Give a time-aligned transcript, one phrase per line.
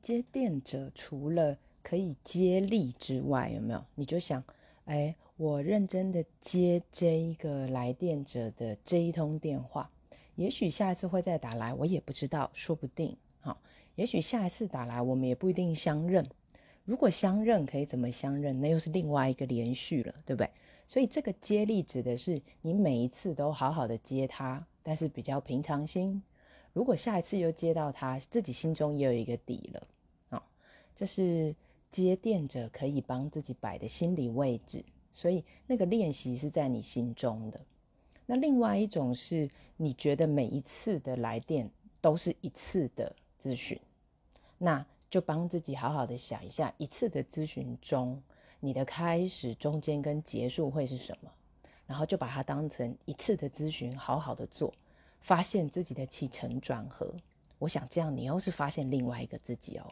[0.00, 3.84] 接电者除了可以接力之外，有没有？
[3.94, 4.42] 你就想，
[4.84, 9.90] 哎，我认真的接这一个来电者的这一通电话，
[10.36, 13.16] 也许下一次会再打来，我也不知道，说不定。
[13.40, 13.60] 好，
[13.94, 16.28] 也许下一次打来，我们也不一定相认。
[16.84, 18.60] 如果相认，可以怎么相认？
[18.60, 20.50] 那又是另外一个连续了，对不对？
[20.86, 26.22] 所以这个接力指的是你每一次都好好的接他，但是比较平常心。
[26.72, 29.86] 如果下一次又接到他，自己心中也有一个底了。
[30.30, 30.42] 啊，
[30.94, 31.54] 这是
[31.90, 37.60] 接电者可以帮自己摆的心理位置，所以那个练习是在你心中的。
[38.26, 41.68] 那另外一种是你觉得每一次的来电
[42.00, 43.78] 都是一次的咨询，
[44.58, 48.22] 那就帮自己好好的想一下，一次的咨询中，
[48.60, 51.32] 你的开始、中间跟结束会是什么？
[51.88, 54.72] 然后就把它当成一次的咨询，好好的做。
[55.20, 57.14] 发现自己的起承转合，
[57.58, 59.86] 我想这样你又是发现另外一个自己哦。